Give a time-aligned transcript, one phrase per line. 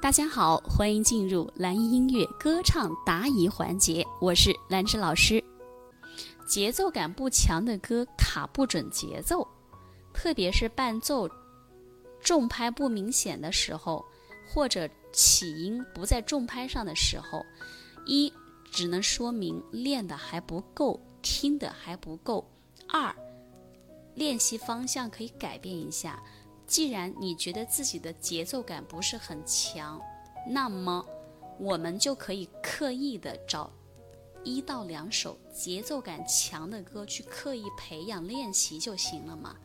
[0.00, 5.42] 大家好，欢迎进入蓝音音乐歌唱答疑环节，我是兰芝老师。
[6.46, 9.46] 节奏感不强的歌卡不准节奏，
[10.14, 11.28] 特别是伴奏
[12.20, 14.04] 重拍不明显的时候，
[14.46, 17.44] 或者起音不在重拍上的时候，
[18.06, 18.32] 一
[18.70, 22.44] 只能说明练的还不够，听的还不够；
[22.88, 23.12] 二
[24.14, 26.22] 练习方向可以改变一下。
[26.68, 30.00] 既然你觉得自己的节奏感不是很强，
[30.46, 31.04] 那么
[31.58, 33.72] 我们就可以刻意的找。
[34.44, 39.56] 一到两首节奏感强的歌去刻意培养练习就行了嘛。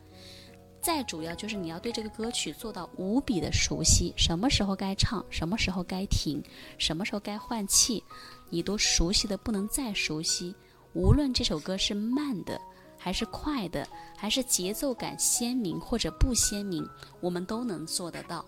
[0.80, 6.42] 再主要就是你要对这个歌曲做到无比的熟悉，什么时候该唱，什么时候该停，
[6.76, 8.02] 什么时候该换气，
[8.50, 10.54] 你都熟悉的不能再熟悉。
[10.92, 12.60] 无论这首歌是慢的，
[13.04, 13.86] 还是快的，
[14.16, 16.88] 还是节奏感鲜明或者不鲜明，
[17.20, 18.42] 我们都能做得到。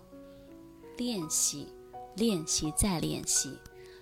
[0.97, 1.71] 练习，
[2.15, 3.55] 练习，再练习。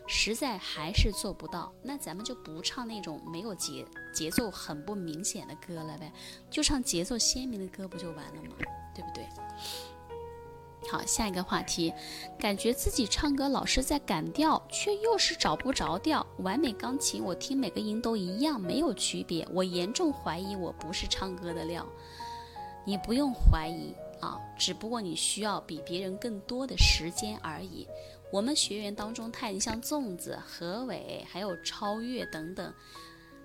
[0.08, 6.10] 实在还是做不到，那咱们就不唱那种没有节节奏很不明显的歌了呗，
[6.50, 8.56] 就唱节奏鲜明的歌不就完了吗？
[8.96, 9.28] 对不对？
[10.90, 11.94] 好，下一个话题，
[12.38, 16.26] 感觉自己唱歌老是在赶调，却又是找不着调。
[16.40, 19.48] 完美钢琴，我听每个音都一样，没有区别。
[19.52, 21.86] 我严重怀疑我不是唱歌的料。
[22.86, 27.88] 你不用怀疑啊，只不过你需要比别人更多的时间而已。
[28.32, 32.74] 我们学员当中，太像粽子、何伟，还有超越等等，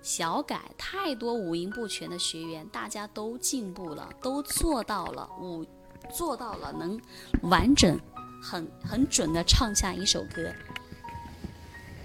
[0.01, 5.65] 小改太多五音不全的学员，大家都进步了，都做到了五，
[6.09, 6.99] 做到了能
[7.43, 7.99] 完整、
[8.41, 10.51] 很很准的唱下一首歌。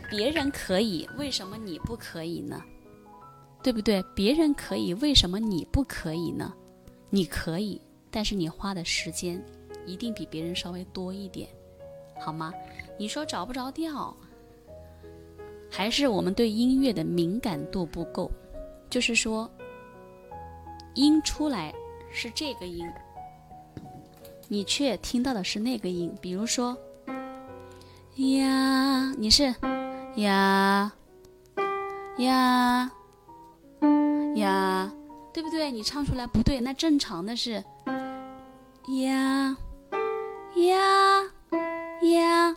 [0.08, 2.62] 别人可以，为什么你不可以呢？
[3.62, 4.02] 对不对？
[4.14, 6.52] 别人可以，为什么你不可以呢？
[7.10, 7.80] 你可以，
[8.10, 9.44] 但是你花的时间
[9.84, 11.48] 一定比别人稍微多一点。
[12.20, 12.52] 好吗？
[12.96, 14.16] 你说找不着调，
[15.68, 18.30] 还是我们对音乐的敏感度不够？
[18.88, 19.50] 就是说，
[20.94, 21.74] 音出来
[22.12, 22.88] 是这个音，
[24.48, 26.14] 你却听到的是那个音。
[26.20, 26.76] 比如说，
[28.16, 29.54] 呀，你是
[30.16, 30.92] 呀
[32.18, 32.90] 呀
[34.36, 34.92] 呀，
[35.32, 35.70] 对不对？
[35.70, 37.62] 你唱出来不对，那正常的是
[38.88, 39.56] 呀
[40.56, 41.22] 呀。
[42.02, 42.56] 呀，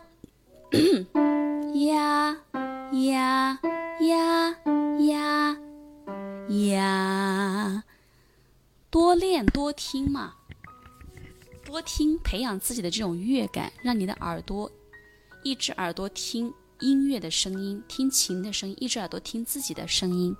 [1.74, 2.36] 呀
[2.92, 3.58] 呀
[4.10, 4.56] 呀
[4.98, 5.56] 呀
[6.48, 7.84] 呀！
[8.90, 10.34] 多练多听嘛，
[11.70, 14.70] 多听，培养自己的这种乐感，让你的耳朵，
[15.44, 20.36] 一只耳朵听音乐的声音，听琴的声音，一只耳朵听自己的声音，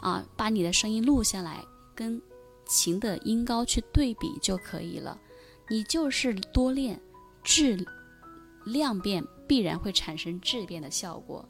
[0.00, 2.20] 啊，把你的声音录下来，跟
[2.66, 5.18] 琴的音高去对比就可以了。
[5.68, 7.00] 你就是多练，
[7.42, 7.84] 质。
[8.66, 11.46] 量变必然会产生质变的效果，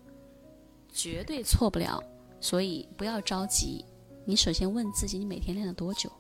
[0.93, 2.03] 绝对错不了，
[2.41, 3.85] 所以不要着急。
[4.25, 6.11] 你首先问自己，你每天练了多久，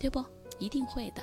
[0.00, 0.24] 对不？
[0.58, 1.22] 一定会的。